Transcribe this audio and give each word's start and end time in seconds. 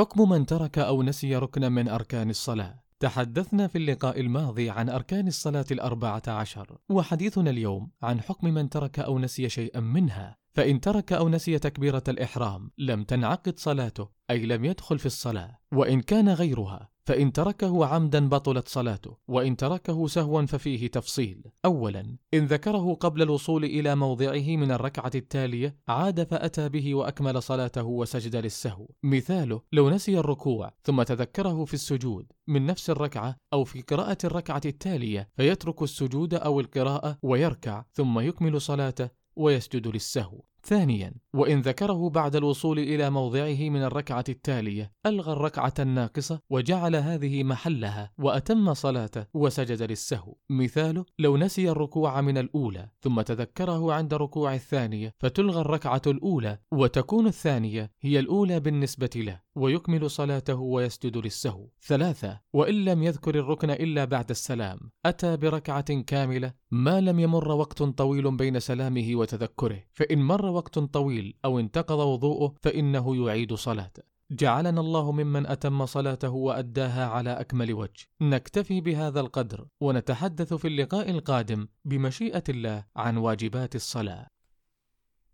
حكم 0.00 0.28
من 0.28 0.46
ترك 0.46 0.78
أو 0.78 1.02
نسي 1.02 1.36
ركنا 1.36 1.68
من 1.68 1.88
أركان 1.88 2.30
الصلاة. 2.30 2.82
تحدثنا 3.00 3.66
في 3.66 3.78
اللقاء 3.78 4.20
الماضي 4.20 4.70
عن 4.70 4.88
أركان 4.88 5.28
الصلاة 5.28 5.64
الأربعة 5.70 6.22
عشر 6.28 6.78
وحديثنا 6.88 7.50
اليوم 7.50 7.90
عن 8.02 8.20
حكم 8.20 8.54
من 8.54 8.68
ترك 8.70 8.98
أو 8.98 9.18
نسي 9.18 9.48
شيئا 9.48 9.80
منها. 9.80 10.39
فإن 10.52 10.80
ترك 10.80 11.12
أو 11.12 11.28
نسي 11.28 11.58
تكبيرة 11.58 12.04
الإحرام 12.08 12.70
لم 12.78 13.04
تنعقد 13.04 13.58
صلاته 13.58 14.08
أي 14.30 14.46
لم 14.46 14.64
يدخل 14.64 14.98
في 14.98 15.06
الصلاة. 15.06 15.58
وإن 15.72 16.00
كان 16.00 16.28
غيرها 16.28 16.90
فإن 17.04 17.32
تركه 17.32 17.86
عمدا 17.86 18.28
بطلت 18.28 18.68
صلاته. 18.68 19.16
وإن 19.28 19.56
تركه 19.56 20.06
سهوا 20.06 20.46
ففيه 20.46 20.86
تفصيل. 20.86 21.42
أولا 21.64 22.16
إن 22.34 22.46
ذكره 22.46 22.94
قبل 22.94 23.22
الوصول 23.22 23.64
إلى 23.64 23.96
موضعه 23.96 24.56
من 24.56 24.70
الركعة 24.70 25.10
التالية 25.14 25.76
عاد 25.88 26.24
فأتى 26.24 26.68
به 26.68 26.94
وأكمل 26.94 27.42
صلاته 27.42 27.82
وسجد 27.82 28.36
للسهو. 28.36 28.88
مثاله 29.02 29.62
لو 29.72 29.90
نسي 29.90 30.18
الركوع 30.18 30.72
ثم 30.84 31.02
تذكره 31.02 31.64
في 31.64 31.74
السجود 31.74 32.32
من 32.48 32.66
نفس 32.66 32.90
الركعة 32.90 33.36
أو 33.52 33.64
في 33.64 33.82
قراءة 33.82 34.18
الركعة 34.24 34.62
التالية 34.66 35.28
فيترك 35.36 35.82
السجود 35.82 36.34
أو 36.34 36.60
القراءة 36.60 37.18
ويركع 37.22 37.84
ثم 37.92 38.20
يكمل 38.20 38.60
صلاته 38.60 39.19
ويسجد 39.36 39.88
للسهو. 39.88 40.40
ثانيا 40.64 41.14
وإن 41.34 41.60
ذكره 41.60 42.10
بعد 42.10 42.36
الوصول 42.36 42.78
إلى 42.78 43.10
موضعه 43.10 43.68
من 43.68 43.82
الركعة 43.82 44.24
التالية 44.28 44.92
ألغى 45.06 45.32
الركعة 45.32 45.74
الناقصة 45.78 46.40
وجعل 46.50 46.96
هذه 46.96 47.44
محلها 47.44 48.12
وأتم 48.18 48.74
صلاته 48.74 49.26
وسجد 49.34 49.82
للسهو. 49.82 50.34
مثاله 50.50 51.04
لو 51.18 51.36
نسي 51.36 51.70
الركوع 51.70 52.20
من 52.20 52.38
الأولى 52.38 52.88
ثم 53.00 53.20
تذكره 53.20 53.92
عند 53.92 54.14
ركوع 54.14 54.54
الثانية 54.54 55.14
فتلغى 55.18 55.60
الركعة 55.60 56.02
الأولى 56.06 56.58
وتكون 56.72 57.26
الثانية 57.26 57.92
هي 58.00 58.18
الأولى 58.18 58.60
بالنسبة 58.60 59.10
له 59.16 59.40
ويكمل 59.54 60.10
صلاته 60.10 60.54
ويسجد 60.54 61.16
للسهو. 61.16 61.68
ثلاثة 61.82 62.40
وإن 62.52 62.84
لم 62.84 63.02
يذكر 63.02 63.34
الركن 63.34 63.70
إلا 63.70 64.04
بعد 64.04 64.30
السلام 64.30 64.78
أتى 65.06 65.36
بركعة 65.36 66.00
كاملة 66.02 66.59
ما 66.72 67.00
لم 67.00 67.20
يمر 67.20 67.52
وقت 67.52 67.82
طويل 67.82 68.36
بين 68.36 68.60
سلامه 68.60 69.10
وتذكره 69.14 69.82
فإن 69.92 70.22
مر 70.22 70.46
وقت 70.46 70.78
طويل 70.78 71.34
أو 71.44 71.58
انتقض 71.58 71.98
وضوءه 71.98 72.54
فإنه 72.62 73.26
يعيد 73.26 73.54
صلاته. 73.54 74.02
جعلنا 74.30 74.80
الله 74.80 75.12
ممن 75.12 75.46
أتم 75.46 75.86
صلاته 75.86 76.30
وأداها 76.30 77.06
على 77.06 77.30
أكمل 77.30 77.74
وجه. 77.74 78.06
نكتفي 78.20 78.80
بهذا 78.80 79.20
القدر 79.20 79.66
ونتحدث 79.80 80.54
في 80.54 80.68
اللقاء 80.68 81.10
القادم 81.10 81.68
بمشيئة 81.84 82.44
الله 82.48 82.84
عن 82.96 83.16
واجبات 83.16 83.76
الصلاة. 83.76 84.26